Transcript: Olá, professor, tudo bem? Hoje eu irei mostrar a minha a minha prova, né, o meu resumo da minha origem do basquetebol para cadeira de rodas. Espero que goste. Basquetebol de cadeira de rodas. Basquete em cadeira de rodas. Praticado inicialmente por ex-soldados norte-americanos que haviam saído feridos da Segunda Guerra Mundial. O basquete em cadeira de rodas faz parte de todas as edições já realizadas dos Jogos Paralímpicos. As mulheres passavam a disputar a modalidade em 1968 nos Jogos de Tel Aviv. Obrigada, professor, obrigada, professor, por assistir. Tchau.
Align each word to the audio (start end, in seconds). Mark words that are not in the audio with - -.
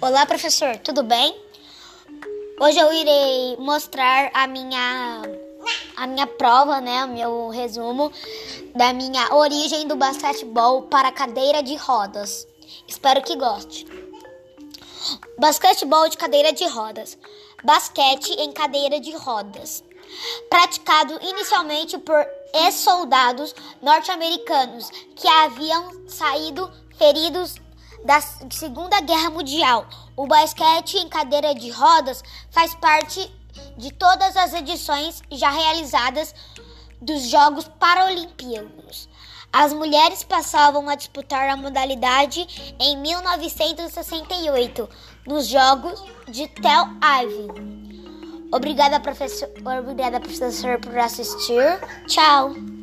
Olá, 0.00 0.24
professor, 0.26 0.76
tudo 0.76 1.02
bem? 1.02 1.36
Hoje 2.60 2.78
eu 2.78 2.92
irei 2.92 3.56
mostrar 3.58 4.30
a 4.32 4.46
minha 4.46 5.22
a 5.96 6.06
minha 6.06 6.24
prova, 6.24 6.80
né, 6.80 7.04
o 7.04 7.08
meu 7.08 7.48
resumo 7.48 8.12
da 8.76 8.92
minha 8.92 9.34
origem 9.34 9.88
do 9.88 9.96
basquetebol 9.96 10.82
para 10.82 11.10
cadeira 11.10 11.64
de 11.64 11.74
rodas. 11.74 12.46
Espero 12.86 13.20
que 13.22 13.34
goste. 13.34 13.88
Basquetebol 15.36 16.08
de 16.08 16.16
cadeira 16.16 16.52
de 16.52 16.64
rodas. 16.68 17.18
Basquete 17.64 18.30
em 18.38 18.52
cadeira 18.52 19.00
de 19.00 19.10
rodas. 19.16 19.82
Praticado 20.48 21.18
inicialmente 21.22 21.98
por 21.98 22.24
ex-soldados 22.54 23.52
norte-americanos 23.82 24.88
que 25.16 25.26
haviam 25.26 26.06
saído 26.06 26.70
feridos 26.96 27.56
da 28.04 28.20
Segunda 28.20 29.00
Guerra 29.00 29.30
Mundial. 29.30 29.86
O 30.16 30.26
basquete 30.26 30.96
em 30.96 31.08
cadeira 31.08 31.54
de 31.54 31.70
rodas 31.70 32.22
faz 32.50 32.74
parte 32.74 33.30
de 33.76 33.92
todas 33.92 34.36
as 34.36 34.52
edições 34.54 35.22
já 35.30 35.50
realizadas 35.50 36.34
dos 37.00 37.22
Jogos 37.28 37.68
Paralímpicos. 37.78 39.08
As 39.52 39.72
mulheres 39.72 40.22
passavam 40.22 40.88
a 40.88 40.94
disputar 40.94 41.48
a 41.48 41.56
modalidade 41.56 42.74
em 42.78 42.96
1968 42.98 44.88
nos 45.26 45.46
Jogos 45.46 46.04
de 46.28 46.46
Tel 46.48 46.88
Aviv. 47.00 47.78
Obrigada, 48.52 49.00
professor, 49.00 49.48
obrigada, 49.80 50.20
professor, 50.20 50.78
por 50.80 50.96
assistir. 50.98 51.80
Tchau. 52.06 52.77